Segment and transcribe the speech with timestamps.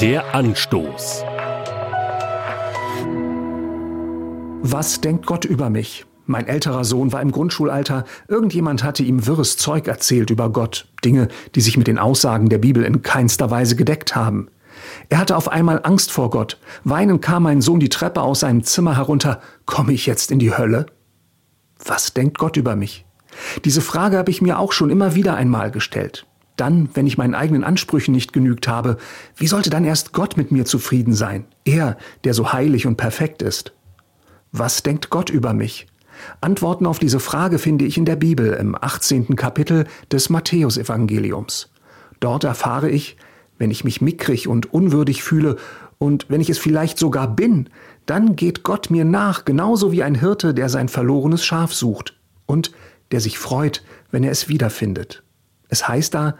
[0.00, 1.24] Der Anstoß.
[4.62, 6.06] Was denkt Gott über mich?
[6.24, 8.04] Mein älterer Sohn war im Grundschulalter.
[8.26, 10.88] Irgendjemand hatte ihm wirres Zeug erzählt über Gott.
[11.04, 14.48] Dinge, die sich mit den Aussagen der Bibel in keinster Weise gedeckt haben.
[15.10, 16.58] Er hatte auf einmal Angst vor Gott.
[16.82, 19.42] Weinend kam mein Sohn die Treppe aus seinem Zimmer herunter.
[19.66, 20.86] Komme ich jetzt in die Hölle?
[21.84, 23.04] Was denkt Gott über mich?
[23.66, 26.26] Diese Frage habe ich mir auch schon immer wieder einmal gestellt.
[26.60, 28.98] Dann, wenn ich meinen eigenen Ansprüchen nicht genügt habe,
[29.34, 31.46] wie sollte dann erst Gott mit mir zufrieden sein?
[31.64, 33.72] Er, der so heilig und perfekt ist.
[34.52, 35.86] Was denkt Gott über mich?
[36.42, 39.36] Antworten auf diese Frage finde ich in der Bibel im 18.
[39.36, 41.72] Kapitel des Matthäusevangeliums.
[42.20, 43.16] Dort erfahre ich,
[43.56, 45.56] wenn ich mich mickrig und unwürdig fühle
[45.96, 47.70] und wenn ich es vielleicht sogar bin,
[48.04, 52.70] dann geht Gott mir nach, genauso wie ein Hirte, der sein verlorenes Schaf sucht und
[53.12, 55.22] der sich freut, wenn er es wiederfindet.
[55.70, 56.36] Es heißt da,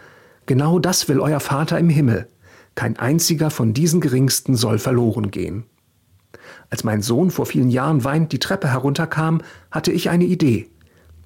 [0.46, 2.28] genau das will euer Vater im Himmel.
[2.74, 5.64] Kein einziger von diesen Geringsten soll verloren gehen.
[6.68, 10.68] Als mein Sohn vor vielen Jahren weinend die Treppe herunterkam, hatte ich eine Idee.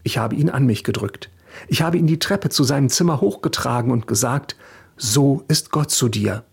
[0.02, 1.30] Ich habe ihn an mich gedrückt.
[1.68, 4.56] Ich habe ihn die Treppe zu seinem Zimmer hochgetragen und gesagt,
[4.96, 6.44] so ist Gott zu dir.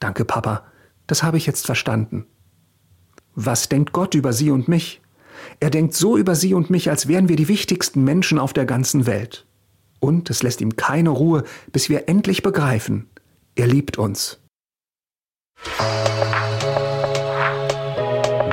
[0.00, 0.64] Danke, Papa,
[1.06, 2.26] das habe ich jetzt verstanden.
[3.34, 5.00] Was denkt Gott über Sie und mich?
[5.60, 8.66] Er denkt so über Sie und mich, als wären wir die wichtigsten Menschen auf der
[8.66, 9.46] ganzen Welt.
[10.00, 13.08] Und es lässt ihm keine Ruhe, bis wir endlich begreifen,
[13.54, 14.38] er liebt uns.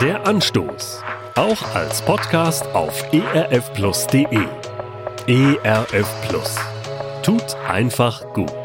[0.01, 1.03] Der Anstoß.
[1.35, 4.47] Auch als Podcast auf erfplus.de.
[5.27, 6.55] ERF Plus.
[7.23, 8.64] Tut einfach gut.